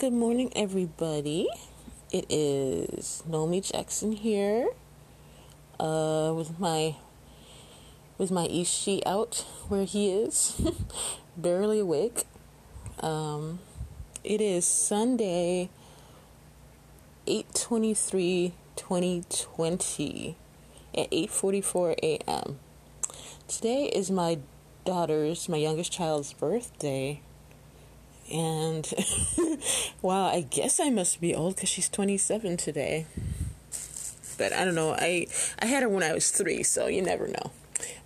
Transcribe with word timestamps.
Good 0.00 0.14
morning, 0.14 0.50
everybody. 0.56 1.46
It 2.10 2.24
is 2.30 3.22
Nomy 3.28 3.60
Jackson 3.60 4.12
here, 4.12 4.70
uh, 5.78 6.32
with 6.34 6.58
my 6.58 6.96
with 8.16 8.30
my 8.30 8.46
Ishi 8.46 9.04
out 9.04 9.44
where 9.68 9.84
he 9.84 10.10
is, 10.10 10.58
barely 11.36 11.80
awake. 11.80 12.24
Um, 13.00 13.58
it 14.24 14.40
is 14.40 14.64
Sunday, 14.64 15.68
823 17.26 18.54
2020 18.76 20.36
at 20.96 21.10
8.44 21.10 21.94
a.m. 22.02 22.58
Today 23.46 23.84
is 23.94 24.10
my 24.10 24.38
daughter's, 24.86 25.46
my 25.46 25.58
youngest 25.58 25.92
child's 25.92 26.32
birthday. 26.32 27.20
And 28.30 28.88
wow, 30.02 30.26
I 30.26 30.42
guess 30.42 30.78
I 30.78 30.90
must 30.90 31.20
be 31.20 31.34
old 31.34 31.56
because 31.56 31.68
she's 31.68 31.88
27 31.88 32.56
today. 32.56 33.06
But 34.38 34.52
I 34.52 34.64
don't 34.64 34.74
know. 34.74 34.92
I 34.92 35.26
I 35.58 35.66
had 35.66 35.82
her 35.82 35.88
when 35.88 36.02
I 36.02 36.12
was 36.12 36.30
three, 36.30 36.62
so 36.62 36.86
you 36.86 37.02
never 37.02 37.26
know. 37.26 37.50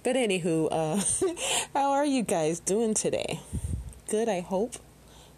But 0.02 0.16
anywho, 0.16 0.68
uh, 0.70 1.00
how 1.74 1.92
are 1.92 2.04
you 2.04 2.22
guys 2.22 2.60
doing 2.60 2.94
today? 2.94 3.40
Good, 4.08 4.28
I 4.28 4.40
hope. 4.40 4.74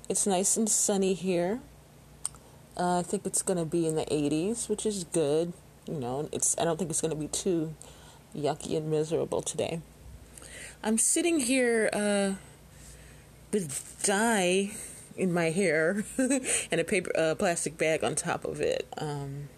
It's 0.09 0.27
nice 0.27 0.57
and 0.57 0.69
sunny 0.69 1.15
here. 1.15 1.61
Uh, 2.77 3.01
I 3.01 3.03
think 3.03 3.27
it's 3.27 3.43
gonna 3.43 3.65
be 3.65 3.87
in 3.87 3.97
the 3.97 4.05
80s, 4.05 4.69
which 4.69 4.87
is 4.87 5.05
good. 5.05 5.53
You 5.87 6.01
know, 6.01 6.29
it's. 6.33 6.57
I 6.59 6.65
don't 6.65 6.79
think 6.79 6.91
it's 6.91 7.01
gonna 7.01 7.15
be 7.15 7.29
too 7.29 7.75
yucky 8.35 8.77
and 8.77 8.91
miserable 8.91 9.43
today. 9.43 9.81
I'm 10.83 10.99
sitting 10.99 11.41
here 11.41 11.91
uh, 11.93 12.35
with 13.57 14.03
dye 14.05 14.71
in 15.17 15.33
my 15.33 15.49
hair 15.51 16.05
and 16.19 16.79
a 16.79 16.85
paper 16.85 17.11
uh, 17.17 17.35
plastic 17.35 17.79
bag 17.79 18.05
on 18.05 18.15
top 18.15 18.45
of 18.45 18.61
it. 18.61 18.87
Um, 18.99 19.49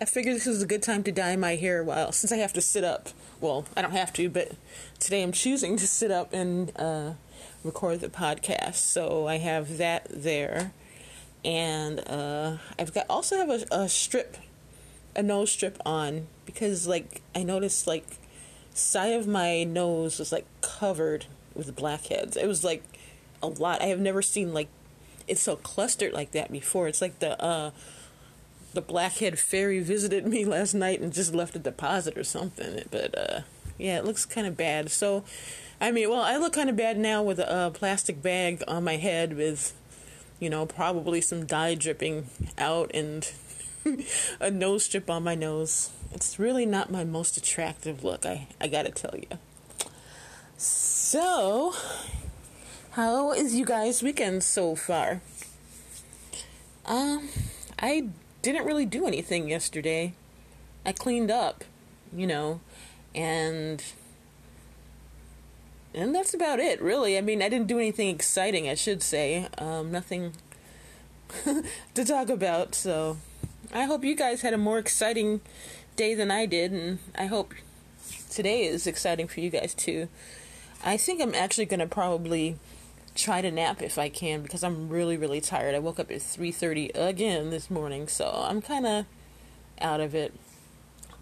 I 0.00 0.06
figured 0.06 0.36
this 0.36 0.46
was 0.46 0.62
a 0.62 0.66
good 0.66 0.82
time 0.82 1.02
to 1.02 1.12
dye 1.12 1.36
my 1.36 1.56
hair 1.56 1.84
while 1.84 2.10
since 2.10 2.32
I 2.32 2.36
have 2.36 2.54
to 2.54 2.62
sit 2.62 2.84
up. 2.84 3.10
Well, 3.38 3.66
I 3.76 3.82
don't 3.82 3.90
have 3.90 4.14
to, 4.14 4.30
but 4.30 4.52
today 4.98 5.22
I'm 5.22 5.32
choosing 5.32 5.76
to 5.76 5.86
sit 5.86 6.10
up 6.10 6.32
and 6.32 6.72
uh, 6.76 7.12
record 7.62 8.00
the 8.00 8.08
podcast. 8.08 8.76
So 8.76 9.26
I 9.26 9.36
have 9.36 9.76
that 9.76 10.06
there, 10.08 10.72
and 11.44 12.00
uh, 12.08 12.56
I've 12.78 12.94
got 12.94 13.04
also 13.10 13.36
have 13.36 13.50
a, 13.50 13.66
a 13.70 13.88
strip, 13.90 14.38
a 15.14 15.22
nose 15.22 15.52
strip 15.52 15.76
on 15.84 16.28
because 16.46 16.86
like 16.86 17.20
I 17.34 17.42
noticed 17.42 17.86
like 17.86 18.06
side 18.72 19.12
of 19.12 19.26
my 19.26 19.64
nose 19.64 20.18
was 20.18 20.32
like 20.32 20.46
covered 20.62 21.26
with 21.58 21.76
blackheads. 21.76 22.36
It 22.36 22.46
was 22.46 22.64
like 22.64 22.82
a 23.42 23.46
lot. 23.46 23.82
I 23.82 23.86
have 23.86 24.00
never 24.00 24.22
seen 24.22 24.52
like 24.52 24.68
it's 25.26 25.42
so 25.42 25.56
clustered 25.56 26.12
like 26.12 26.32
that 26.32 26.50
before. 26.50 26.88
It's 26.88 27.02
like 27.02 27.18
the 27.18 27.40
uh 27.42 27.70
the 28.74 28.80
blackhead 28.80 29.38
fairy 29.38 29.80
visited 29.80 30.26
me 30.26 30.44
last 30.46 30.74
night 30.74 31.00
and 31.00 31.12
just 31.12 31.34
left 31.34 31.56
a 31.56 31.58
deposit 31.58 32.16
or 32.16 32.24
something. 32.24 32.82
But 32.90 33.16
uh 33.16 33.40
yeah, 33.76 33.98
it 33.98 34.04
looks 34.04 34.24
kind 34.24 34.46
of 34.46 34.56
bad. 34.56 34.90
So 34.90 35.24
I 35.80 35.92
mean, 35.92 36.10
well, 36.10 36.22
I 36.22 36.36
look 36.36 36.52
kind 36.52 36.68
of 36.68 36.76
bad 36.76 36.98
now 36.98 37.22
with 37.22 37.38
a, 37.38 37.66
a 37.66 37.70
plastic 37.70 38.22
bag 38.22 38.62
on 38.66 38.84
my 38.84 38.96
head 38.96 39.36
with 39.36 39.74
you 40.40 40.48
know, 40.48 40.66
probably 40.66 41.20
some 41.20 41.46
dye 41.46 41.74
dripping 41.74 42.28
out 42.56 42.90
and 42.94 43.32
a 44.40 44.50
nose 44.50 44.84
strip 44.84 45.10
on 45.10 45.22
my 45.22 45.34
nose. 45.34 45.90
It's 46.12 46.38
really 46.38 46.64
not 46.64 46.90
my 46.90 47.04
most 47.04 47.36
attractive 47.36 48.04
look, 48.04 48.24
I, 48.24 48.48
I 48.60 48.68
gotta 48.68 48.90
tell 48.90 49.14
you. 49.16 49.38
So, 50.56 51.74
how 52.98 53.30
is 53.30 53.54
you 53.54 53.64
guys' 53.64 54.02
weekend 54.02 54.42
so 54.42 54.74
far? 54.74 55.20
Um, 56.84 57.28
I 57.78 58.08
didn't 58.42 58.66
really 58.66 58.86
do 58.86 59.06
anything 59.06 59.48
yesterday. 59.48 60.14
I 60.84 60.90
cleaned 60.90 61.30
up, 61.30 61.62
you 62.12 62.26
know, 62.26 62.60
and 63.14 63.84
and 65.94 66.12
that's 66.12 66.34
about 66.34 66.58
it, 66.58 66.82
really. 66.82 67.16
I 67.16 67.20
mean, 67.20 67.40
I 67.40 67.48
didn't 67.48 67.68
do 67.68 67.78
anything 67.78 68.08
exciting, 68.08 68.68
I 68.68 68.74
should 68.74 69.00
say. 69.00 69.46
Um, 69.58 69.92
nothing 69.92 70.32
to 71.94 72.04
talk 72.04 72.28
about. 72.28 72.74
So, 72.74 73.18
I 73.72 73.84
hope 73.84 74.02
you 74.02 74.16
guys 74.16 74.40
had 74.40 74.54
a 74.54 74.58
more 74.58 74.80
exciting 74.80 75.40
day 75.94 76.16
than 76.16 76.32
I 76.32 76.46
did, 76.46 76.72
and 76.72 76.98
I 77.16 77.26
hope 77.26 77.54
today 78.28 78.64
is 78.64 78.88
exciting 78.88 79.28
for 79.28 79.38
you 79.38 79.50
guys 79.50 79.72
too. 79.72 80.08
I 80.84 80.96
think 80.96 81.22
I'm 81.22 81.36
actually 81.36 81.66
going 81.66 81.78
to 81.78 81.86
probably 81.86 82.56
try 83.18 83.42
to 83.42 83.50
nap 83.50 83.82
if 83.82 83.98
I 83.98 84.08
can 84.08 84.42
because 84.42 84.62
I'm 84.62 84.88
really 84.88 85.16
really 85.16 85.40
tired. 85.40 85.74
I 85.74 85.80
woke 85.80 85.98
up 85.98 86.10
at 86.10 86.18
3:30 86.18 86.90
again 86.94 87.50
this 87.50 87.68
morning, 87.68 88.06
so 88.06 88.30
I'm 88.30 88.62
kind 88.62 88.86
of 88.86 89.06
out 89.80 90.00
of 90.00 90.14
it. 90.14 90.32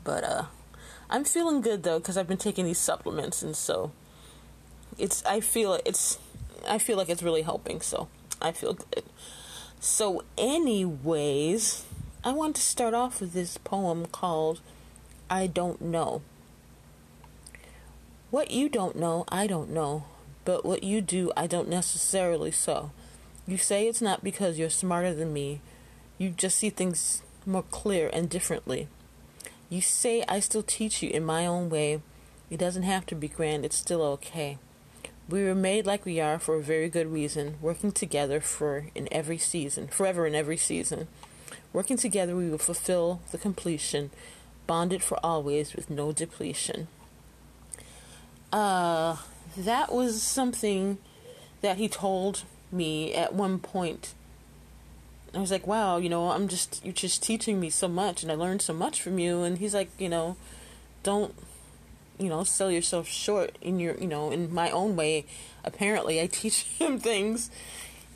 But 0.05 0.23
uh 0.23 0.45
I'm 1.09 1.25
feeling 1.25 1.63
good 1.63 1.83
though 1.83 1.99
cuz 1.99 2.17
I've 2.17 2.29
been 2.29 2.37
taking 2.37 2.67
these 2.67 2.79
supplements 2.79 3.43
and 3.43 3.57
so 3.57 3.93
it's 4.99 5.25
I 5.25 5.41
feel 5.41 5.81
it's 5.87 6.19
I 6.69 6.79
feel 6.79 6.99
like 6.99 7.09
it's 7.09 7.23
really 7.23 7.43
helping, 7.43 7.81
so 7.81 8.09
I 8.43 8.53
feel 8.53 8.75
good. 8.75 9.05
So 9.81 10.23
anyways, 10.37 11.85
I 12.23 12.33
want 12.33 12.57
to 12.57 12.63
start 12.63 12.93
off 12.93 13.21
with 13.21 13.33
this 13.33 13.57
poem 13.57 14.07
called 14.07 14.61
I 15.31 15.47
Don't 15.47 15.81
Know. 15.81 16.21
What 18.31 18.51
you 18.51 18.69
don't 18.69 18.97
know, 18.97 19.25
I 19.29 19.47
don't 19.47 19.71
know 19.71 20.05
but 20.47 20.65
what 20.65 20.85
you 20.85 21.03
do, 21.03 21.33
I 21.37 21.49
don't 21.49 21.69
necessarily 21.69 22.53
so. 22.53 22.93
You 23.49 23.59
say 23.59 23.87
it's 23.87 24.01
not 24.01 24.25
because 24.25 24.59
you're 24.59 24.71
smarter 24.71 25.13
than 25.13 25.33
me, 25.33 25.61
you 26.19 26.31
just 26.31 26.57
see 26.57 26.71
things 26.71 27.23
more 27.45 27.65
clear 27.65 28.09
and 28.13 28.31
differently. 28.31 28.87
You 29.69 29.81
say 29.81 30.25
I 30.29 30.39
still 30.39 30.63
teach 30.63 31.03
you 31.03 31.11
in 31.11 31.25
my 31.25 31.47
own 31.47 31.69
way. 31.69 32.01
It 32.49 32.59
doesn't 32.59 32.85
have 32.85 33.05
to 33.07 33.17
be 33.17 33.27
grand, 33.27 33.65
it's 33.65 33.77
still 33.77 34.03
okay. 34.03 34.59
We 35.29 35.43
were 35.43 35.57
made 35.57 35.85
like 35.85 36.07
we 36.07 36.21
are 36.21 36.39
for 36.39 36.55
a 36.55 36.63
very 36.63 36.89
good 36.89 37.13
reason, 37.13 37.57
working 37.61 37.91
together 37.91 38.41
for 38.41 38.87
in 38.95 39.09
every 39.11 39.39
season, 39.39 39.89
forever 39.89 40.29
in 40.29 40.37
every 40.37 40.57
season. 40.57 41.09
Working 41.73 41.97
together 41.97 42.37
we 42.37 42.49
will 42.49 42.59
fulfill 42.59 43.21
the 43.33 43.39
completion, 43.39 44.11
bonded 44.69 45.03
for 45.03 45.19
always 45.25 45.75
with 45.75 45.91
no 45.91 46.13
depletion. 46.13 46.87
Uh 48.53 49.17
that 49.57 49.93
was 49.93 50.23
something 50.23 50.99
that 51.61 51.77
he 51.77 51.89
told 51.89 52.45
me 52.71 53.15
at 53.15 53.35
one 53.35 53.59
point. 53.59 54.15
I 55.35 55.41
was 55.41 55.51
like, 55.51 55.67
wow, 55.67 55.97
you 55.99 56.09
know, 56.09 56.31
I'm 56.31 56.49
just, 56.49 56.85
you're 56.85 56.95
just 56.95 57.23
teaching 57.23 57.61
me 57.61 57.71
so 57.71 57.89
much 57.89 58.23
and 58.23 58.33
I 58.33 58.35
learned 58.35 58.63
so 58.63 58.73
much 58.73 59.03
from 59.03 59.19
you. 59.19 59.43
And 59.43 59.59
he's 59.59 59.75
like, 59.75 59.91
you 59.99 60.09
know, 60.09 60.37
don't, 61.03 61.35
you 62.19 62.29
know, 62.29 62.45
sell 62.45 62.71
yourself 62.71 63.07
short 63.07 63.59
in 63.61 63.79
your, 63.79 63.97
you 63.99 64.07
know, 64.07 64.31
in 64.31 64.53
my 64.53 64.71
own 64.71 64.97
way. 64.97 65.27
Apparently, 65.65 66.21
I 66.21 66.27
teach 66.33 66.63
him 66.63 66.99
things. 66.99 67.51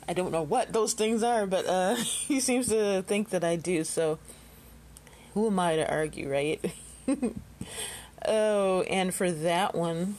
I 0.07 0.13
don't 0.13 0.31
know 0.31 0.41
what 0.41 0.73
those 0.73 0.93
things 0.93 1.21
are, 1.23 1.45
but 1.45 1.65
uh, 1.67 1.95
he 1.95 2.39
seems 2.39 2.67
to 2.69 3.03
think 3.03 3.29
that 3.29 3.43
I 3.43 3.55
do. 3.55 3.83
So, 3.83 4.19
who 5.33 5.47
am 5.47 5.59
I 5.59 5.75
to 5.75 5.89
argue, 5.89 6.29
right? 6.29 6.73
oh, 8.25 8.81
and 8.81 9.13
for 9.13 9.31
that 9.31 9.75
one, 9.75 10.15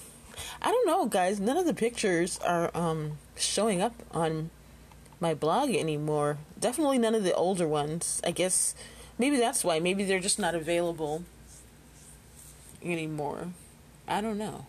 I 0.61 0.71
don't 0.71 0.87
know, 0.87 1.07
guys. 1.07 1.41
None 1.41 1.57
of 1.57 1.67
the 1.67 1.75
pictures 1.75 2.39
are 2.39 2.71
um, 2.75 3.19
showing 3.37 3.81
up 3.81 3.95
on 4.13 4.51
my 5.21 5.35
blog 5.35 5.71
anymore. 5.71 6.39
Definitely 6.59 6.99
none 6.99 7.15
of 7.15 7.25
the 7.25 7.35
older 7.35 7.67
ones. 7.67 8.21
I 8.25 8.31
guess 8.31 8.75
maybe 9.19 9.37
that's 9.37 9.65
why. 9.65 9.79
Maybe 9.79 10.05
they're 10.05 10.21
just 10.21 10.39
not 10.39 10.55
available 10.55 11.25
anymore. 12.83 13.49
I 14.09 14.21
don't 14.21 14.39
know. 14.39 14.67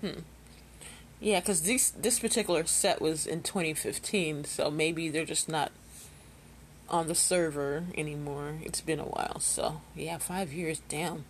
Hmm. 0.00 0.20
Yeah, 1.20 1.40
because 1.40 1.62
this 1.62 1.90
this 1.90 2.20
particular 2.20 2.64
set 2.66 3.00
was 3.00 3.26
in 3.26 3.42
2015, 3.42 4.44
so 4.44 4.70
maybe 4.70 5.08
they're 5.08 5.24
just 5.24 5.48
not 5.48 5.72
on 6.88 7.08
the 7.08 7.14
server 7.14 7.84
anymore. 7.96 8.56
It's 8.62 8.80
been 8.80 9.00
a 9.00 9.04
while, 9.04 9.40
so 9.40 9.80
yeah, 9.94 10.18
five 10.18 10.52
years. 10.52 10.80
Damn 10.88 11.24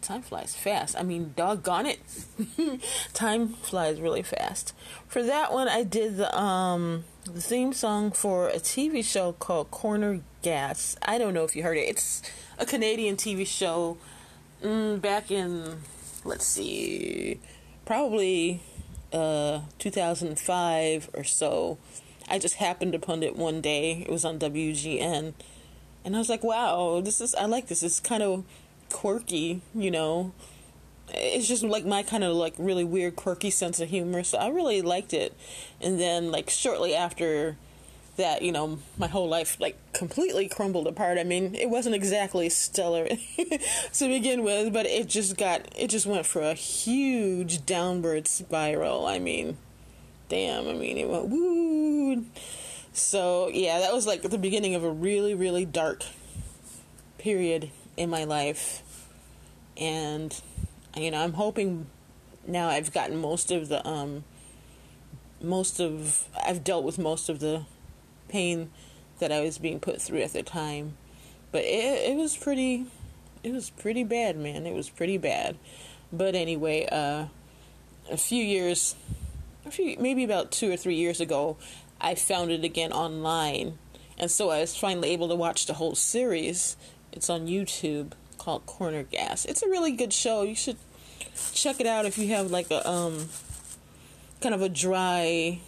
time 0.00 0.22
flies 0.22 0.54
fast. 0.54 0.96
I 0.96 1.02
mean, 1.02 1.34
doggone 1.36 1.86
it, 1.86 2.00
time 3.12 3.48
flies 3.48 4.00
really 4.00 4.22
fast. 4.22 4.74
For 5.06 5.22
that 5.22 5.52
one, 5.52 5.68
I 5.68 5.82
did 5.82 6.16
the 6.16 6.36
um 6.36 7.04
the 7.24 7.40
theme 7.40 7.72
song 7.72 8.10
for 8.10 8.48
a 8.48 8.56
TV 8.56 9.04
show 9.04 9.32
called 9.32 9.70
Corner 9.70 10.20
Gas. 10.42 10.96
I 11.02 11.18
don't 11.18 11.34
know 11.34 11.44
if 11.44 11.54
you 11.54 11.62
heard 11.62 11.76
it. 11.76 11.88
It's 11.88 12.22
a 12.58 12.66
Canadian 12.66 13.16
TV 13.16 13.46
show 13.46 13.98
mm, 14.62 15.00
back 15.00 15.30
in 15.30 15.78
let's 16.24 16.46
see, 16.46 17.40
probably 17.84 18.62
uh 19.12 19.60
2005 19.78 21.10
or 21.14 21.24
so. 21.24 21.78
I 22.28 22.38
just 22.38 22.54
happened 22.54 22.94
upon 22.94 23.22
it 23.22 23.36
one 23.36 23.60
day. 23.60 24.04
It 24.06 24.10
was 24.10 24.24
on 24.24 24.38
WGN. 24.38 25.34
And 26.04 26.16
I 26.16 26.18
was 26.18 26.28
like, 26.28 26.44
wow, 26.44 27.00
this 27.04 27.20
is 27.20 27.34
I 27.34 27.46
like 27.46 27.66
this. 27.66 27.82
It's 27.82 28.00
kind 28.00 28.22
of 28.22 28.44
quirky, 28.90 29.62
you 29.74 29.90
know. 29.90 30.32
It's 31.12 31.48
just 31.48 31.64
like 31.64 31.84
my 31.84 32.02
kind 32.02 32.22
of 32.22 32.36
like 32.36 32.54
really 32.58 32.84
weird, 32.84 33.16
quirky 33.16 33.50
sense 33.50 33.80
of 33.80 33.88
humor. 33.88 34.22
So 34.22 34.38
I 34.38 34.48
really 34.48 34.82
liked 34.82 35.12
it. 35.12 35.36
And 35.80 35.98
then, 35.98 36.30
like, 36.30 36.50
shortly 36.50 36.94
after 36.94 37.56
that 38.20 38.42
you 38.42 38.52
know 38.52 38.78
my 38.98 39.06
whole 39.06 39.28
life 39.28 39.56
like 39.60 39.76
completely 39.92 40.48
crumbled 40.48 40.86
apart. 40.86 41.18
I 41.18 41.24
mean, 41.24 41.54
it 41.54 41.70
wasn't 41.70 41.94
exactly 41.94 42.48
stellar 42.48 43.08
to 43.94 44.08
begin 44.08 44.44
with, 44.44 44.72
but 44.72 44.86
it 44.86 45.08
just 45.08 45.36
got 45.36 45.66
it 45.76 45.88
just 45.88 46.06
went 46.06 46.26
for 46.26 46.42
a 46.42 46.54
huge 46.54 47.64
downward 47.66 48.28
spiral. 48.28 49.06
I 49.06 49.18
mean, 49.18 49.56
damn. 50.28 50.68
I 50.68 50.74
mean, 50.74 50.98
it 50.98 51.08
went 51.08 51.28
woo. 51.28 52.26
So 52.92 53.48
yeah, 53.48 53.80
that 53.80 53.92
was 53.92 54.06
like 54.06 54.22
the 54.22 54.38
beginning 54.38 54.74
of 54.74 54.84
a 54.84 54.90
really 54.90 55.34
really 55.34 55.64
dark 55.64 56.04
period 57.18 57.70
in 58.00 58.08
my 58.08 58.24
life, 58.24 58.82
and 59.76 60.40
you 60.96 61.10
know 61.10 61.22
I'm 61.22 61.34
hoping 61.34 61.86
now 62.46 62.68
I've 62.68 62.92
gotten 62.92 63.16
most 63.18 63.50
of 63.50 63.68
the 63.68 63.86
um 63.86 64.24
most 65.42 65.80
of 65.80 66.24
I've 66.44 66.64
dealt 66.64 66.84
with 66.84 66.98
most 66.98 67.28
of 67.28 67.40
the 67.40 67.66
pain 68.28 68.70
that 69.18 69.30
I 69.30 69.40
was 69.40 69.58
being 69.58 69.80
put 69.80 70.00
through 70.00 70.22
at 70.22 70.32
the 70.32 70.42
time. 70.42 70.96
But 71.52 71.62
it, 71.64 72.10
it 72.10 72.16
was 72.16 72.36
pretty, 72.36 72.86
it 73.42 73.52
was 73.52 73.70
pretty 73.70 74.04
bad, 74.04 74.36
man. 74.36 74.66
It 74.66 74.74
was 74.74 74.88
pretty 74.88 75.18
bad. 75.18 75.56
But 76.12 76.34
anyway, 76.34 76.88
uh, 76.90 77.26
a 78.10 78.16
few 78.16 78.42
years, 78.42 78.96
a 79.66 79.70
few, 79.70 79.96
maybe 79.98 80.24
about 80.24 80.50
two 80.50 80.72
or 80.72 80.76
three 80.76 80.94
years 80.94 81.20
ago, 81.20 81.56
I 82.00 82.14
found 82.14 82.50
it 82.50 82.64
again 82.64 82.92
online. 82.92 83.78
And 84.18 84.30
so 84.30 84.50
I 84.50 84.60
was 84.60 84.76
finally 84.76 85.10
able 85.10 85.28
to 85.28 85.34
watch 85.34 85.66
the 85.66 85.74
whole 85.74 85.94
series. 85.94 86.76
It's 87.12 87.30
on 87.30 87.46
YouTube 87.46 88.12
called 88.38 88.66
Corner 88.66 89.02
Gas. 89.02 89.44
It's 89.44 89.62
a 89.62 89.68
really 89.68 89.92
good 89.92 90.12
show. 90.12 90.42
You 90.42 90.54
should 90.54 90.76
check 91.52 91.80
it 91.80 91.86
out 91.86 92.06
if 92.06 92.18
you 92.18 92.28
have 92.28 92.50
like 92.50 92.70
a 92.70 92.88
um 92.88 93.28
kind 94.40 94.54
of 94.54 94.62
a 94.62 94.68
dry 94.68 95.60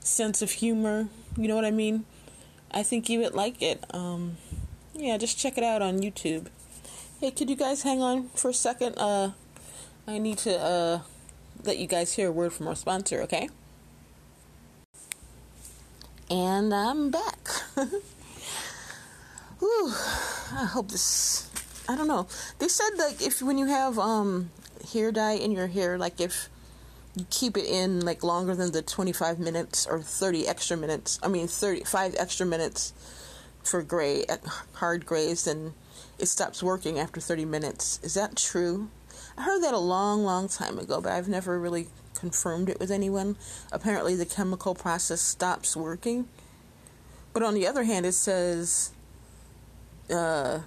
sense 0.00 0.42
of 0.42 0.50
humor 0.50 1.08
you 1.38 1.46
know 1.46 1.54
what 1.54 1.64
I 1.64 1.70
mean? 1.70 2.04
I 2.72 2.82
think 2.82 3.08
you 3.08 3.20
would 3.20 3.32
like 3.32 3.62
it. 3.62 3.84
Um, 3.94 4.38
yeah, 4.94 5.16
just 5.16 5.38
check 5.38 5.56
it 5.56 5.62
out 5.62 5.82
on 5.82 6.00
YouTube. 6.00 6.48
Hey, 7.20 7.30
could 7.30 7.48
you 7.48 7.54
guys 7.54 7.82
hang 7.82 8.02
on 8.02 8.30
for 8.30 8.48
a 8.50 8.54
second? 8.54 8.98
Uh, 8.98 9.30
I 10.06 10.18
need 10.18 10.38
to 10.38 10.58
uh, 10.58 11.00
let 11.64 11.78
you 11.78 11.86
guys 11.86 12.14
hear 12.14 12.28
a 12.28 12.32
word 12.32 12.52
from 12.52 12.66
our 12.66 12.74
sponsor, 12.74 13.22
okay? 13.22 13.48
And 16.28 16.74
I'm 16.74 17.10
back. 17.10 17.48
Whew, 19.60 19.94
I 20.52 20.64
hope 20.64 20.90
this. 20.90 21.50
I 21.88 21.96
don't 21.96 22.08
know. 22.08 22.26
They 22.58 22.68
said 22.68 22.90
that 22.96 23.20
if 23.20 23.42
when 23.42 23.58
you 23.58 23.66
have 23.66 23.98
um 23.98 24.50
hair 24.92 25.12
dye 25.12 25.32
in 25.32 25.52
your 25.52 25.66
hair, 25.66 25.98
like 25.98 26.20
if 26.20 26.48
you 27.18 27.26
keep 27.30 27.56
it 27.56 27.64
in 27.64 28.04
like 28.04 28.22
longer 28.22 28.54
than 28.54 28.72
the 28.72 28.82
25 28.82 29.38
minutes 29.38 29.86
or 29.86 30.00
30 30.00 30.46
extra 30.46 30.76
minutes. 30.76 31.18
I 31.22 31.28
mean, 31.28 31.48
35 31.48 32.14
extra 32.18 32.46
minutes 32.46 32.92
for 33.64 33.82
gray, 33.82 34.24
hard 34.74 35.04
grays, 35.04 35.46
and 35.46 35.74
it 36.18 36.26
stops 36.26 36.62
working 36.62 36.98
after 36.98 37.20
30 37.20 37.44
minutes. 37.44 37.98
Is 38.02 38.14
that 38.14 38.36
true? 38.36 38.88
I 39.36 39.42
heard 39.42 39.62
that 39.62 39.74
a 39.74 39.78
long, 39.78 40.22
long 40.22 40.48
time 40.48 40.78
ago, 40.78 41.00
but 41.00 41.12
I've 41.12 41.28
never 41.28 41.58
really 41.58 41.88
confirmed 42.14 42.68
it 42.68 42.78
with 42.80 42.90
anyone. 42.90 43.36
Apparently, 43.72 44.14
the 44.14 44.26
chemical 44.26 44.74
process 44.74 45.20
stops 45.20 45.76
working. 45.76 46.28
But 47.32 47.42
on 47.42 47.54
the 47.54 47.66
other 47.66 47.84
hand, 47.84 48.06
it 48.06 48.12
says 48.12 48.92
uh, 50.10 50.60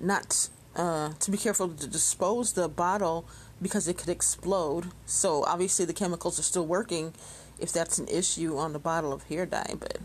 not 0.00 0.48
uh, 0.76 1.12
to 1.18 1.30
be 1.30 1.36
careful 1.36 1.68
to 1.68 1.86
dispose 1.86 2.52
the 2.52 2.68
bottle 2.68 3.26
because 3.60 3.88
it 3.88 3.98
could 3.98 4.08
explode. 4.08 4.86
So 5.06 5.44
obviously 5.44 5.84
the 5.84 5.92
chemicals 5.92 6.38
are 6.38 6.44
still 6.44 6.66
working 6.66 7.14
if 7.58 7.72
that's 7.72 7.98
an 7.98 8.08
issue 8.08 8.56
on 8.56 8.72
the 8.72 8.78
bottle 8.78 9.12
of 9.12 9.24
hair 9.24 9.46
dye. 9.46 9.74
But 9.78 9.98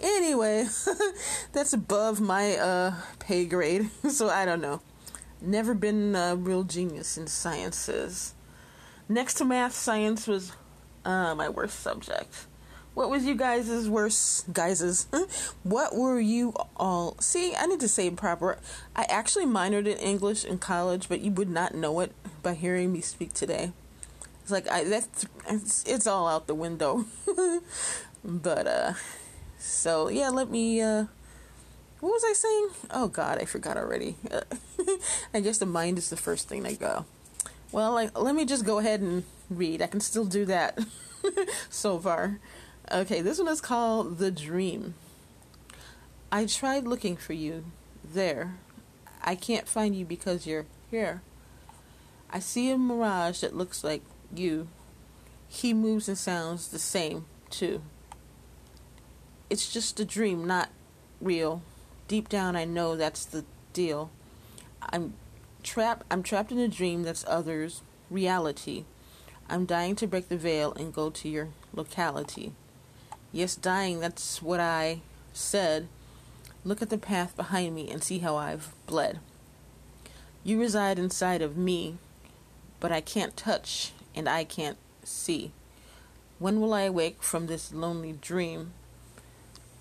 anyway, 0.00 0.66
that's 1.52 1.72
above 1.72 2.20
my 2.20 2.56
uh, 2.56 2.94
pay 3.18 3.44
grade. 3.44 3.90
so 4.10 4.28
I 4.28 4.44
don't 4.44 4.60
know. 4.60 4.80
Never 5.42 5.74
been 5.74 6.14
a 6.14 6.36
real 6.36 6.64
genius 6.64 7.16
in 7.16 7.26
sciences. 7.26 8.34
Next 9.08 9.34
to 9.34 9.44
math, 9.44 9.74
science 9.74 10.26
was 10.26 10.52
uh, 11.04 11.34
my 11.34 11.48
worst 11.48 11.80
subject. 11.80 12.46
What 12.94 13.08
was 13.10 13.24
you 13.24 13.34
guys' 13.34 13.88
worst 13.88 14.52
guys's? 14.52 15.06
what 15.62 15.94
were 15.94 16.20
you 16.20 16.54
all? 16.76 17.16
See, 17.20 17.54
I 17.54 17.66
need 17.66 17.80
to 17.80 17.88
say 17.88 18.10
proper. 18.10 18.58
I 18.96 19.06
actually 19.08 19.46
minored 19.46 19.86
in 19.86 19.98
English 19.98 20.44
in 20.44 20.58
college, 20.58 21.08
but 21.08 21.20
you 21.20 21.30
would 21.32 21.48
not 21.48 21.74
know 21.74 22.00
it 22.00 22.12
by 22.42 22.54
hearing 22.54 22.92
me 22.92 23.00
speak 23.00 23.32
today. 23.32 23.72
It's 24.42 24.50
like 24.50 24.68
I 24.68 24.84
that 24.84 25.24
it's, 25.48 25.84
it's 25.84 26.06
all 26.06 26.26
out 26.26 26.46
the 26.46 26.54
window. 26.54 27.04
but 28.24 28.66
uh, 28.66 28.92
so 29.58 30.08
yeah, 30.08 30.30
let 30.30 30.50
me. 30.50 30.80
Uh, 30.80 31.06
what 32.00 32.10
was 32.10 32.24
I 32.24 32.32
saying? 32.32 32.68
Oh 32.90 33.08
God, 33.08 33.38
I 33.40 33.44
forgot 33.44 33.76
already. 33.76 34.16
I 35.34 35.40
guess 35.40 35.58
the 35.58 35.66
mind 35.66 35.98
is 35.98 36.10
the 36.10 36.16
first 36.16 36.48
thing 36.48 36.62
they 36.62 36.74
go. 36.74 37.04
Well, 37.72 37.92
like, 37.92 38.18
let 38.18 38.34
me 38.34 38.44
just 38.44 38.64
go 38.64 38.78
ahead 38.78 39.00
and 39.00 39.24
read. 39.48 39.82
I 39.82 39.86
can 39.86 40.00
still 40.00 40.24
do 40.24 40.44
that 40.46 40.78
so 41.70 41.98
far. 41.98 42.40
Okay, 42.92 43.20
this 43.20 43.38
one 43.38 43.46
is 43.46 43.60
called 43.60 44.18
The 44.18 44.32
Dream. 44.32 44.94
I 46.32 46.44
tried 46.44 46.88
looking 46.88 47.16
for 47.16 47.34
you 47.34 47.66
there. 48.02 48.56
I 49.22 49.36
can't 49.36 49.68
find 49.68 49.94
you 49.94 50.04
because 50.04 50.44
you're 50.44 50.66
here. 50.90 51.22
I 52.30 52.40
see 52.40 52.68
a 52.68 52.76
mirage 52.76 53.42
that 53.42 53.54
looks 53.54 53.84
like 53.84 54.02
you. 54.34 54.66
He 55.48 55.72
moves 55.72 56.08
and 56.08 56.18
sounds 56.18 56.66
the 56.66 56.80
same, 56.80 57.26
too. 57.48 57.82
It's 59.48 59.72
just 59.72 60.00
a 60.00 60.04
dream, 60.04 60.44
not 60.44 60.70
real. 61.20 61.62
Deep 62.08 62.28
down, 62.28 62.56
I 62.56 62.64
know 62.64 62.96
that's 62.96 63.24
the 63.24 63.44
deal. 63.72 64.10
I'm 64.82 65.14
trapped. 65.62 66.06
I'm 66.10 66.24
trapped 66.24 66.50
in 66.50 66.58
a 66.58 66.66
dream 66.66 67.04
that's 67.04 67.24
others' 67.28 67.82
reality. 68.10 68.84
I'm 69.48 69.64
dying 69.64 69.94
to 69.96 70.08
break 70.08 70.28
the 70.28 70.36
veil 70.36 70.72
and 70.72 70.92
go 70.92 71.08
to 71.10 71.28
your 71.28 71.50
locality. 71.72 72.52
Yes, 73.32 73.54
dying, 73.54 74.00
that's 74.00 74.42
what 74.42 74.58
I 74.58 75.00
said. 75.32 75.88
Look 76.64 76.82
at 76.82 76.90
the 76.90 76.98
path 76.98 77.36
behind 77.36 77.74
me 77.74 77.90
and 77.90 78.02
see 78.02 78.18
how 78.18 78.36
I've 78.36 78.74
bled. 78.86 79.20
You 80.42 80.60
reside 80.60 80.98
inside 80.98 81.42
of 81.42 81.56
me, 81.56 81.98
but 82.80 82.90
I 82.90 83.00
can't 83.00 83.36
touch 83.36 83.92
and 84.14 84.28
I 84.28 84.44
can't 84.44 84.78
see. 85.04 85.52
When 86.38 86.60
will 86.60 86.74
I 86.74 86.82
awake 86.82 87.22
from 87.22 87.46
this 87.46 87.72
lonely 87.72 88.12
dream 88.12 88.72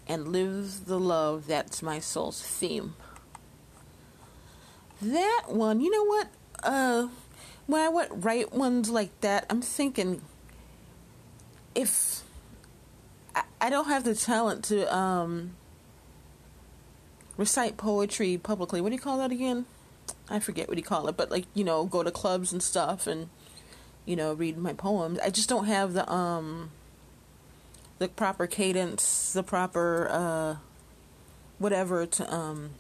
and 0.07 0.27
live 0.27 0.85
the 0.85 0.99
love 0.99 1.47
that's 1.47 1.81
my 1.81 1.99
soul's 1.99 2.41
theme? 2.41 2.95
That 5.01 5.45
one, 5.47 5.79
you 5.79 5.89
know 5.89 6.03
what? 6.03 6.27
Uh, 6.61 7.07
when 7.67 7.81
I 7.81 7.89
went 7.89 8.11
write 8.13 8.51
ones 8.51 8.89
like 8.89 9.21
that, 9.21 9.45
I'm 9.49 9.61
thinking 9.61 10.21
if 11.73 12.23
I 13.61 13.69
don't 13.69 13.87
have 13.87 14.03
the 14.03 14.15
talent 14.15 14.63
to 14.65 14.93
um, 14.95 15.55
recite 17.37 17.77
poetry 17.77 18.37
publicly. 18.37 18.81
What 18.81 18.89
do 18.89 18.95
you 18.95 19.01
call 19.01 19.17
that 19.17 19.31
again? 19.31 19.65
I 20.29 20.39
forget 20.39 20.67
what 20.67 20.77
you 20.77 20.83
call 20.83 21.07
it, 21.07 21.17
but 21.17 21.31
like 21.31 21.45
you 21.53 21.63
know, 21.63 21.85
go 21.85 22.03
to 22.03 22.11
clubs 22.11 22.53
and 22.53 22.61
stuff, 22.63 23.07
and 23.07 23.29
you 24.05 24.15
know, 24.15 24.33
read 24.33 24.57
my 24.57 24.73
poems. 24.73 25.19
I 25.19 25.29
just 25.29 25.49
don't 25.49 25.65
have 25.65 25.93
the 25.93 26.09
um, 26.11 26.71
the 27.97 28.07
proper 28.07 28.47
cadence, 28.47 29.33
the 29.33 29.43
proper 29.43 30.07
uh, 30.09 30.55
whatever 31.57 32.05
to 32.05 32.33
um, 32.33 32.71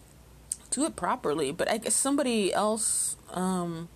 do 0.71 0.85
it 0.85 0.95
properly. 0.95 1.51
But 1.51 1.69
I 1.69 1.77
guess 1.77 1.95
somebody 1.95 2.53
else 2.53 3.17
um, 3.31 3.89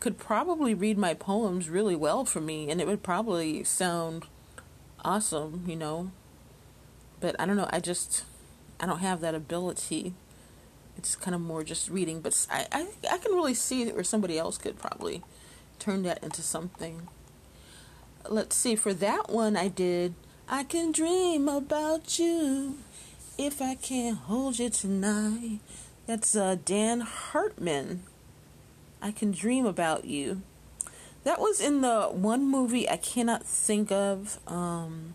could 0.00 0.18
probably 0.18 0.74
read 0.74 0.98
my 0.98 1.14
poems 1.14 1.68
really 1.68 1.96
well 1.96 2.24
for 2.24 2.40
me, 2.40 2.70
and 2.70 2.80
it 2.80 2.86
would 2.86 3.02
probably 3.02 3.64
sound 3.64 4.26
awesome, 5.04 5.64
you 5.66 5.76
know. 5.76 6.10
But 7.20 7.36
I 7.38 7.46
don't 7.46 7.56
know, 7.56 7.68
I 7.70 7.80
just 7.80 8.24
I 8.80 8.86
don't 8.86 8.98
have 8.98 9.20
that 9.20 9.34
ability. 9.34 10.14
It's 10.96 11.16
kind 11.16 11.34
of 11.34 11.40
more 11.40 11.64
just 11.64 11.88
reading, 11.88 12.20
but 12.20 12.46
I, 12.50 12.66
I, 12.70 12.86
I 13.10 13.18
can 13.18 13.32
really 13.32 13.54
see 13.54 13.90
where 13.90 14.04
somebody 14.04 14.38
else 14.38 14.58
could 14.58 14.78
probably 14.78 15.22
turn 15.78 16.02
that 16.02 16.22
into 16.22 16.42
something. 16.42 17.08
Let's 18.28 18.54
see, 18.54 18.76
for 18.76 18.92
that 18.94 19.30
one 19.30 19.56
I 19.56 19.68
did 19.68 20.14
I 20.48 20.64
can 20.64 20.92
dream 20.92 21.48
about 21.48 22.18
you 22.18 22.78
if 23.38 23.62
I 23.62 23.74
can't 23.74 24.18
hold 24.18 24.58
you 24.58 24.68
tonight. 24.68 25.60
That's 26.06 26.36
uh, 26.36 26.56
Dan 26.62 27.00
Hartman. 27.00 28.02
I 29.00 29.12
can 29.12 29.32
dream 29.32 29.64
about 29.64 30.04
you. 30.04 30.42
That 31.24 31.40
was 31.40 31.60
in 31.60 31.82
the 31.82 32.08
one 32.08 32.50
movie 32.50 32.88
I 32.88 32.96
cannot 32.96 33.44
think 33.44 33.92
of. 33.92 34.38
Um, 34.46 35.14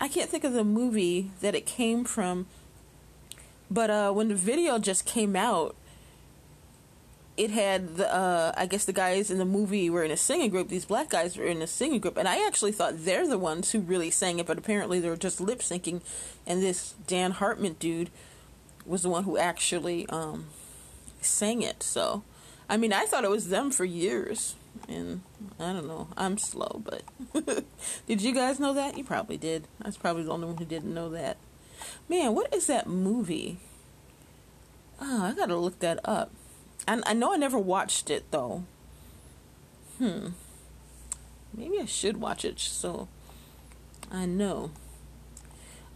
I 0.00 0.08
can't 0.08 0.28
think 0.28 0.44
of 0.44 0.52
the 0.52 0.64
movie 0.64 1.30
that 1.40 1.54
it 1.54 1.64
came 1.64 2.04
from. 2.04 2.46
But 3.70 3.90
uh, 3.90 4.12
when 4.12 4.28
the 4.28 4.34
video 4.34 4.78
just 4.78 5.04
came 5.04 5.36
out, 5.36 5.76
it 7.36 7.50
had 7.50 7.96
the 7.96 8.12
uh, 8.14 8.52
I 8.56 8.66
guess 8.66 8.84
the 8.84 8.92
guys 8.92 9.30
in 9.30 9.38
the 9.38 9.44
movie 9.44 9.90
were 9.90 10.04
in 10.04 10.10
a 10.10 10.16
singing 10.16 10.50
group. 10.50 10.68
These 10.68 10.84
black 10.84 11.10
guys 11.10 11.36
were 11.36 11.46
in 11.46 11.62
a 11.62 11.66
singing 11.66 12.00
group, 12.00 12.16
and 12.16 12.28
I 12.28 12.46
actually 12.46 12.72
thought 12.72 13.04
they're 13.04 13.26
the 13.26 13.38
ones 13.38 13.72
who 13.72 13.80
really 13.80 14.10
sang 14.10 14.38
it, 14.38 14.46
but 14.46 14.58
apparently 14.58 15.00
they 15.00 15.08
were 15.08 15.16
just 15.16 15.40
lip 15.40 15.60
syncing, 15.60 16.00
and 16.46 16.62
this 16.62 16.94
Dan 17.06 17.32
Hartman 17.32 17.74
dude 17.78 18.10
was 18.86 19.02
the 19.02 19.08
one 19.08 19.24
who 19.24 19.36
actually 19.36 20.06
um, 20.10 20.46
sang 21.20 21.62
it. 21.62 21.82
So, 21.82 22.22
I 22.68 22.76
mean, 22.76 22.92
I 22.92 23.06
thought 23.06 23.24
it 23.24 23.30
was 23.30 23.48
them 23.48 23.70
for 23.70 23.84
years, 23.84 24.54
and 24.88 25.22
I 25.60 25.72
don't 25.72 25.86
know. 25.86 26.08
I'm 26.16 26.38
slow, 26.38 26.82
but 26.84 27.02
did 28.06 28.22
you 28.22 28.34
guys 28.34 28.58
know 28.58 28.72
that? 28.74 28.96
You 28.96 29.04
probably 29.04 29.36
did. 29.36 29.68
I 29.82 29.88
was 29.88 29.96
probably 29.96 30.24
the 30.24 30.32
only 30.32 30.46
one 30.46 30.56
who 30.56 30.64
didn't 30.64 30.94
know 30.94 31.10
that. 31.10 31.36
Man, 32.08 32.34
what 32.34 32.52
is 32.54 32.66
that 32.68 32.86
movie? 32.86 33.58
Oh, 35.00 35.24
I 35.24 35.34
gotta 35.34 35.56
look 35.56 35.80
that 35.80 36.00
up. 36.04 36.30
I, 36.88 37.00
I 37.06 37.12
know 37.12 37.32
I 37.32 37.36
never 37.36 37.58
watched 37.58 38.10
it 38.10 38.30
though. 38.30 38.64
Hmm. 39.98 40.28
Maybe 41.52 41.78
I 41.78 41.84
should 41.84 42.16
watch 42.16 42.44
it 42.44 42.58
so 42.58 43.08
I 44.10 44.26
know. 44.26 44.70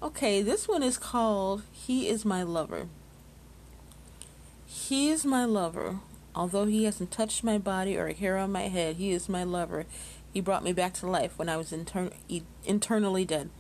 Okay, 0.03 0.43
this 0.43 0.69
one 0.69 0.83
is 0.83 0.99
called 0.99 1.63
He 1.73 2.09
is 2.09 2.25
My 2.25 2.43
Lover. 2.43 2.89
He 4.89 5.11
is 5.11 5.25
my 5.25 5.45
lover. 5.45 6.01
Although 6.39 6.67
he 6.67 6.85
hasn't 6.85 7.11
touched 7.11 7.43
my 7.43 7.59
body 7.59 7.97
or 7.97 8.07
a 8.07 8.13
hair 8.13 8.37
on 8.37 8.53
my 8.53 8.69
head, 8.69 8.95
he 8.95 9.11
is 9.11 9.29
my 9.29 9.43
lover. 9.43 9.87
He 10.33 10.41
brought 10.41 10.63
me 10.63 10.73
back 10.73 10.95
to 10.95 11.11
life 11.11 11.37
when 11.37 11.49
I 11.49 11.57
was 11.57 11.73
inter- 11.73 12.13
internally 12.65 13.25
dead. 13.25 13.51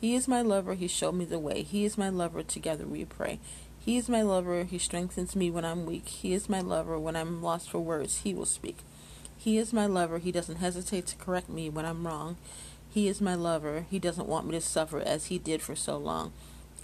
He 0.00 0.16
is 0.16 0.26
my 0.26 0.42
lover. 0.42 0.74
He 0.74 0.88
showed 0.88 1.14
me 1.14 1.26
the 1.26 1.38
way. 1.38 1.62
He 1.62 1.84
is 1.84 1.96
my 1.96 2.08
lover. 2.08 2.42
Together 2.42 2.86
we 2.86 3.04
pray. 3.04 3.38
He 3.78 3.96
is 3.96 4.08
my 4.08 4.20
lover. 4.22 4.64
He 4.64 4.78
strengthens 4.78 5.36
me 5.36 5.48
when 5.48 5.64
I'm 5.64 5.86
weak. 5.86 6.08
He 6.08 6.34
is 6.34 6.48
my 6.48 6.60
lover. 6.60 6.98
When 6.98 7.14
I'm 7.14 7.40
lost 7.40 7.70
for 7.70 7.78
words, 7.78 8.22
he 8.22 8.34
will 8.34 8.46
speak. 8.46 8.78
He 9.36 9.56
is 9.56 9.72
my 9.72 9.86
lover. 9.86 10.18
He 10.18 10.32
doesn't 10.32 10.56
hesitate 10.56 11.06
to 11.06 11.16
correct 11.16 11.48
me 11.48 11.70
when 11.70 11.84
I'm 11.84 12.04
wrong. 12.04 12.36
He 12.90 13.06
is 13.06 13.20
my 13.20 13.36
lover. 13.36 13.86
He 13.88 14.00
doesn't 14.00 14.28
want 14.28 14.46
me 14.46 14.52
to 14.52 14.60
suffer 14.60 14.98
as 14.98 15.26
he 15.26 15.38
did 15.38 15.62
for 15.62 15.76
so 15.76 15.98
long. 15.98 16.32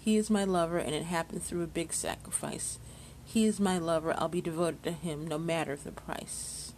He 0.00 0.16
is 0.16 0.30
my 0.30 0.44
lover, 0.44 0.78
and 0.78 0.94
it 0.94 1.04
happened 1.04 1.42
through 1.42 1.62
a 1.62 1.66
big 1.66 1.92
sacrifice. 1.92 2.78
He 3.32 3.44
is 3.44 3.60
my 3.60 3.78
lover. 3.78 4.12
I'll 4.18 4.28
be 4.28 4.40
devoted 4.40 4.82
to 4.82 4.90
him 4.90 5.24
no 5.24 5.38
matter 5.38 5.76
the 5.76 5.92
price. 5.92 6.72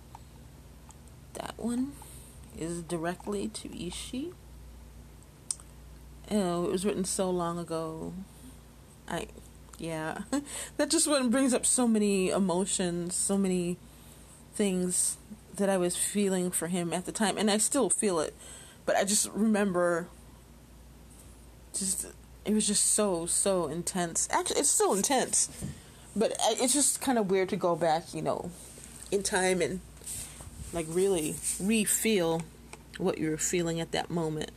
That 1.32 1.54
one 1.56 1.92
is 2.58 2.82
directly 2.82 3.48
to 3.48 3.86
Ishi. 3.86 4.34
Oh, 6.30 6.66
it 6.66 6.70
was 6.70 6.84
written 6.84 7.06
so 7.06 7.30
long 7.30 7.58
ago. 7.58 8.12
I 9.08 9.28
yeah, 9.78 10.24
that 10.76 10.90
just 10.90 11.08
one 11.08 11.30
brings 11.30 11.54
up 11.54 11.64
so 11.64 11.88
many 11.88 12.28
emotions, 12.28 13.14
so 13.14 13.38
many 13.38 13.78
things 14.52 15.16
that 15.56 15.70
I 15.70 15.78
was 15.78 15.96
feeling 15.96 16.50
for 16.50 16.66
him 16.66 16.92
at 16.92 17.06
the 17.06 17.12
time, 17.12 17.38
and 17.38 17.50
I 17.50 17.56
still 17.56 17.88
feel 17.88 18.20
it. 18.20 18.34
But 18.84 18.96
I 18.96 19.04
just 19.04 19.30
remember, 19.30 20.08
just 21.72 22.08
it 22.44 22.52
was 22.52 22.66
just 22.66 22.92
so 22.92 23.24
so 23.24 23.68
intense. 23.68 24.28
Actually, 24.30 24.60
it's 24.60 24.68
still 24.68 24.92
intense, 24.92 25.48
but 26.14 26.36
it's 26.60 26.72
just 26.74 27.00
kind 27.00 27.18
of 27.18 27.30
weird 27.30 27.48
to 27.50 27.56
go 27.56 27.76
back, 27.76 28.14
you 28.14 28.22
know, 28.22 28.50
in 29.10 29.22
time 29.22 29.60
and 29.60 29.80
like 30.72 30.86
really 30.88 31.36
re-feel 31.60 32.42
what 32.98 33.18
you 33.18 33.30
were 33.30 33.36
feeling 33.36 33.80
at 33.80 33.92
that 33.92 34.10
moment. 34.10 34.50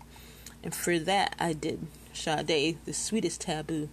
And 0.63 0.73
for 0.73 0.97
that, 0.99 1.35
I 1.39 1.53
did 1.53 1.85
Sade, 2.13 2.77
the 2.85 2.93
sweetest 2.93 3.41
taboo. 3.41 3.89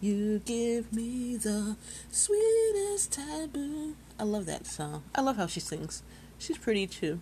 You 0.00 0.40
give 0.44 0.92
me 0.92 1.36
the 1.36 1.76
sweetest 2.10 3.12
taboo. 3.12 3.96
I 4.18 4.24
love 4.24 4.46
that 4.46 4.66
song. 4.66 5.02
I 5.14 5.20
love 5.20 5.36
how 5.36 5.46
she 5.46 5.60
sings. 5.60 6.02
She's 6.38 6.58
pretty 6.58 6.86
too. 6.86 7.20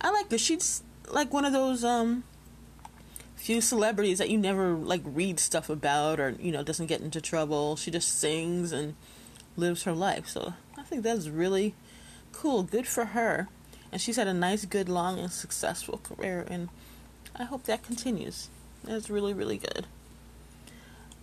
I 0.00 0.10
like 0.10 0.30
her. 0.30 0.38
She's 0.38 0.82
like 1.10 1.32
one 1.32 1.44
of 1.44 1.52
those 1.52 1.84
um 1.84 2.24
few 3.40 3.62
celebrities 3.62 4.18
that 4.18 4.28
you 4.28 4.36
never 4.36 4.74
like 4.74 5.00
read 5.02 5.40
stuff 5.40 5.70
about 5.70 6.20
or 6.20 6.36
you 6.38 6.52
know 6.52 6.62
doesn't 6.62 6.86
get 6.86 7.00
into 7.00 7.20
trouble. 7.20 7.74
She 7.74 7.90
just 7.90 8.20
sings 8.20 8.70
and 8.70 8.94
lives 9.56 9.84
her 9.84 9.92
life. 9.92 10.28
So 10.28 10.54
I 10.76 10.82
think 10.82 11.02
that's 11.02 11.28
really 11.28 11.74
cool. 12.32 12.62
Good 12.62 12.86
for 12.86 13.06
her. 13.06 13.48
And 13.90 14.00
she's 14.00 14.16
had 14.16 14.28
a 14.28 14.34
nice, 14.34 14.64
good, 14.66 14.88
long, 14.88 15.18
and 15.18 15.32
successful 15.32 15.98
career. 15.98 16.46
And 16.48 16.68
I 17.34 17.44
hope 17.44 17.64
that 17.64 17.82
continues. 17.82 18.48
That's 18.84 19.10
really, 19.10 19.34
really 19.34 19.58
good. 19.58 19.86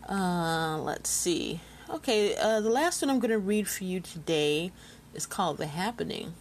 Uh, 0.10 0.78
let's 0.80 1.10
see. 1.10 1.62
Okay, 1.90 2.36
uh, 2.36 2.60
the 2.60 2.70
last 2.70 3.02
one 3.02 3.10
I'm 3.10 3.20
going 3.20 3.32
to 3.32 3.40
read 3.40 3.68
for 3.68 3.86
you 3.86 4.02
today 4.02 4.72
is 5.14 5.26
called 5.26 5.58
The 5.58 5.68
Happening. 5.68 6.34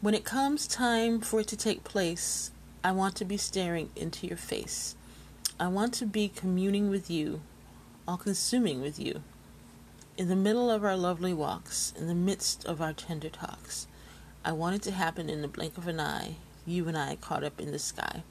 When 0.00 0.14
it 0.14 0.24
comes 0.24 0.66
time 0.66 1.20
for 1.20 1.40
it 1.40 1.46
to 1.48 1.56
take 1.56 1.84
place, 1.84 2.50
I 2.86 2.92
want 2.92 3.14
to 3.14 3.24
be 3.24 3.38
staring 3.38 3.88
into 3.96 4.26
your 4.26 4.36
face. 4.36 4.94
I 5.58 5.68
want 5.68 5.94
to 5.94 6.04
be 6.04 6.28
communing 6.28 6.90
with 6.90 7.10
you, 7.10 7.40
all 8.06 8.18
consuming 8.18 8.82
with 8.82 8.98
you. 8.98 9.22
In 10.18 10.28
the 10.28 10.36
middle 10.36 10.70
of 10.70 10.84
our 10.84 10.94
lovely 10.94 11.32
walks, 11.32 11.94
in 11.96 12.08
the 12.08 12.14
midst 12.14 12.66
of 12.66 12.82
our 12.82 12.92
tender 12.92 13.30
talks, 13.30 13.86
I 14.44 14.52
want 14.52 14.76
it 14.76 14.82
to 14.82 14.90
happen 14.90 15.30
in 15.30 15.40
the 15.40 15.48
blink 15.48 15.78
of 15.78 15.88
an 15.88 15.98
eye, 15.98 16.34
you 16.66 16.86
and 16.86 16.94
I 16.94 17.16
caught 17.16 17.42
up 17.42 17.58
in 17.58 17.72
the 17.72 17.78
sky. 17.78 18.22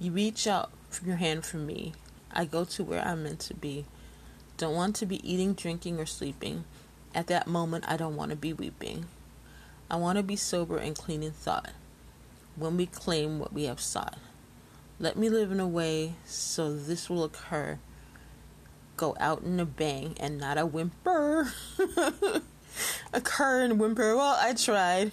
You 0.00 0.10
reach 0.12 0.46
out 0.46 0.70
your 1.04 1.16
hand 1.16 1.44
for 1.44 1.58
me, 1.58 1.92
I 2.32 2.46
go 2.46 2.64
to 2.64 2.82
where 2.82 3.06
I'm 3.06 3.24
meant 3.24 3.40
to 3.40 3.54
be. 3.54 3.84
Don't 4.56 4.74
want 4.74 4.96
to 4.96 5.06
be 5.06 5.20
eating, 5.30 5.52
drinking, 5.52 6.00
or 6.00 6.06
sleeping. 6.06 6.64
At 7.14 7.26
that 7.26 7.46
moment, 7.46 7.84
I 7.86 7.98
don't 7.98 8.16
want 8.16 8.30
to 8.30 8.36
be 8.36 8.54
weeping. 8.54 9.04
I 9.90 9.96
want 9.96 10.16
to 10.16 10.22
be 10.22 10.36
sober 10.36 10.78
and 10.78 10.96
clean 10.96 11.22
in 11.22 11.32
thought 11.32 11.72
when 12.56 12.76
we 12.76 12.86
claim 12.86 13.38
what 13.38 13.52
we 13.52 13.64
have 13.64 13.80
sought. 13.80 14.18
Let 14.98 15.16
me 15.16 15.28
live 15.28 15.50
in 15.50 15.60
a 15.60 15.66
way 15.66 16.14
so 16.24 16.76
this 16.76 17.10
will 17.10 17.24
occur. 17.24 17.78
Go 18.96 19.16
out 19.18 19.42
in 19.42 19.58
a 19.58 19.64
bang 19.64 20.14
and 20.20 20.38
not 20.38 20.58
a 20.58 20.66
whimper. 20.66 21.52
occur 23.12 23.64
and 23.64 23.80
whimper. 23.80 24.14
Well, 24.16 24.36
I 24.38 24.54
tried. 24.54 25.12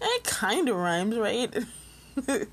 It 0.00 0.24
kind 0.24 0.68
of 0.68 0.76
rhymes, 0.76 1.16
right? 1.16 1.52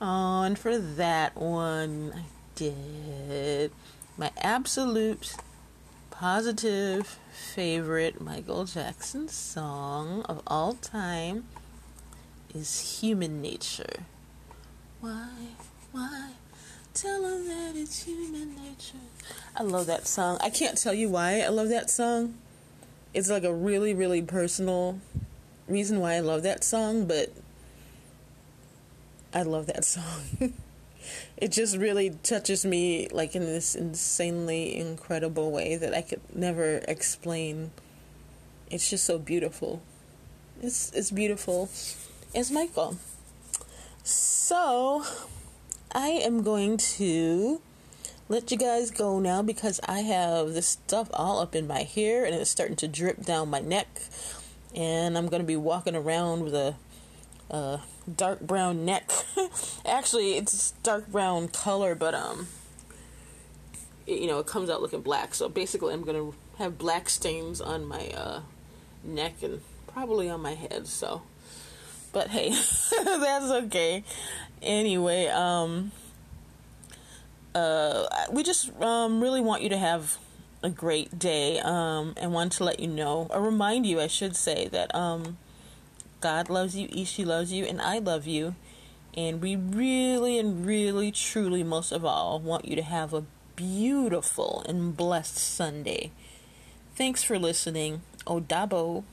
oh, 0.00 0.42
and 0.42 0.58
for 0.58 0.78
that 0.78 1.36
one, 1.36 2.12
I 2.16 2.22
did 2.54 3.72
my 4.16 4.30
absolute 4.38 5.34
positive 6.10 7.18
favorite 7.32 8.20
Michael 8.20 8.64
Jackson 8.64 9.28
song 9.28 10.22
of 10.22 10.42
all 10.46 10.74
time 10.74 11.44
is 12.54 13.00
Human 13.00 13.40
Nature. 13.40 14.04
Why, 15.00 15.28
why? 15.92 16.30
Tell 16.92 17.22
them 17.22 17.46
that 17.46 17.76
it's 17.76 18.02
human 18.02 18.56
nature. 18.56 18.98
I 19.56 19.62
love 19.62 19.86
that 19.86 20.06
song. 20.06 20.38
I 20.42 20.50
can't 20.50 20.76
tell 20.76 20.92
you 20.92 21.08
why 21.08 21.40
I 21.40 21.48
love 21.48 21.68
that 21.68 21.88
song. 21.88 22.34
It's 23.14 23.30
like 23.30 23.44
a 23.44 23.54
really, 23.54 23.94
really 23.94 24.22
personal 24.22 25.00
reason 25.68 26.00
why 26.00 26.14
I 26.14 26.20
love 26.20 26.42
that 26.42 26.64
song, 26.64 27.06
but 27.06 27.32
I 29.32 29.42
love 29.42 29.66
that 29.66 29.84
song. 29.84 30.52
it 31.36 31.52
just 31.52 31.76
really 31.76 32.10
touches 32.22 32.66
me 32.66 33.08
like 33.12 33.36
in 33.36 33.46
this 33.46 33.76
insanely 33.76 34.76
incredible 34.76 35.52
way 35.52 35.76
that 35.76 35.94
I 35.94 36.02
could 36.02 36.20
never 36.34 36.82
explain. 36.88 37.70
It's 38.68 38.90
just 38.90 39.04
so 39.04 39.18
beautiful. 39.18 39.80
It's 40.60 40.92
it's 40.92 41.10
beautiful. 41.12 41.70
It's 42.32 42.50
Michael. 42.52 42.96
So 44.04 45.04
I 45.92 46.08
am 46.08 46.44
going 46.44 46.76
to 46.76 47.60
let 48.28 48.52
you 48.52 48.56
guys 48.56 48.92
go 48.92 49.18
now 49.18 49.42
because 49.42 49.80
I 49.88 50.00
have 50.00 50.52
this 50.52 50.68
stuff 50.68 51.10
all 51.12 51.40
up 51.40 51.56
in 51.56 51.66
my 51.66 51.82
hair 51.82 52.24
and 52.24 52.32
it's 52.32 52.48
starting 52.48 52.76
to 52.76 52.86
drip 52.86 53.24
down 53.24 53.50
my 53.50 53.58
neck. 53.58 53.88
And 54.76 55.18
I'm 55.18 55.26
going 55.26 55.42
to 55.42 55.46
be 55.46 55.56
walking 55.56 55.96
around 55.96 56.44
with 56.44 56.54
a 56.54 56.76
uh, 57.50 57.78
dark 58.16 58.40
brown 58.40 58.84
neck. 58.84 59.10
Actually, 59.84 60.34
it's 60.34 60.70
dark 60.84 61.08
brown 61.08 61.48
color, 61.48 61.96
but 61.96 62.14
um, 62.14 62.46
you 64.06 64.28
know, 64.28 64.38
it 64.38 64.46
comes 64.46 64.70
out 64.70 64.80
looking 64.80 65.02
black. 65.02 65.34
So 65.34 65.48
basically, 65.48 65.92
I'm 65.94 66.04
gonna 66.04 66.30
have 66.58 66.78
black 66.78 67.08
stains 67.08 67.60
on 67.60 67.84
my 67.86 68.08
uh, 68.08 68.40
neck 69.02 69.42
and 69.42 69.60
probably 69.88 70.30
on 70.30 70.40
my 70.40 70.54
head. 70.54 70.86
So, 70.86 71.22
but 72.12 72.28
hey, 72.28 72.50
that's 73.04 73.50
okay. 73.64 74.04
Anyway, 74.62 75.26
um, 75.28 75.92
uh, 77.54 78.06
we 78.30 78.42
just 78.42 78.70
um 78.80 79.20
really 79.20 79.40
want 79.40 79.62
you 79.62 79.68
to 79.68 79.78
have 79.78 80.18
a 80.62 80.70
great 80.70 81.18
day. 81.18 81.58
Um, 81.60 82.14
and 82.16 82.32
want 82.32 82.52
to 82.52 82.64
let 82.64 82.80
you 82.80 82.88
know, 82.88 83.26
or 83.30 83.40
remind 83.40 83.86
you, 83.86 84.00
I 84.00 84.06
should 84.06 84.36
say 84.36 84.68
that 84.68 84.94
um 84.94 85.38
God 86.20 86.50
loves 86.50 86.76
you, 86.76 86.88
Ishi 86.92 87.24
loves 87.24 87.52
you, 87.52 87.64
and 87.64 87.80
I 87.80 87.98
love 87.98 88.26
you. 88.26 88.54
And 89.16 89.40
we 89.42 89.56
really 89.56 90.38
and 90.38 90.64
really, 90.64 91.10
truly, 91.10 91.64
most 91.64 91.90
of 91.90 92.04
all, 92.04 92.38
want 92.38 92.66
you 92.66 92.76
to 92.76 92.82
have 92.82 93.12
a 93.12 93.24
beautiful 93.56 94.64
and 94.68 94.96
blessed 94.96 95.36
Sunday. 95.36 96.12
Thanks 96.94 97.24
for 97.24 97.38
listening. 97.38 98.02
Odabo 98.26 99.04